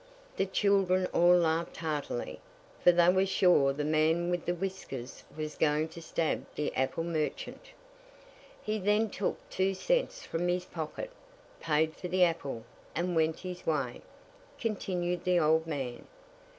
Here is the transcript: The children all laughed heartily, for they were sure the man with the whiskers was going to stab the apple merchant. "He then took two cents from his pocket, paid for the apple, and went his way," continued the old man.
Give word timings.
The 0.35 0.47
children 0.47 1.05
all 1.13 1.35
laughed 1.35 1.77
heartily, 1.77 2.39
for 2.83 2.91
they 2.91 3.09
were 3.09 3.27
sure 3.27 3.71
the 3.71 3.83
man 3.83 4.31
with 4.31 4.47
the 4.47 4.55
whiskers 4.55 5.23
was 5.37 5.53
going 5.53 5.89
to 5.89 6.01
stab 6.01 6.43
the 6.55 6.73
apple 6.75 7.03
merchant. 7.03 7.69
"He 8.63 8.79
then 8.79 9.11
took 9.11 9.37
two 9.51 9.75
cents 9.75 10.23
from 10.25 10.47
his 10.47 10.65
pocket, 10.65 11.11
paid 11.59 11.95
for 11.95 12.07
the 12.07 12.23
apple, 12.23 12.63
and 12.95 13.15
went 13.15 13.41
his 13.41 13.63
way," 13.67 14.01
continued 14.59 15.23
the 15.23 15.39
old 15.39 15.67
man. 15.67 16.07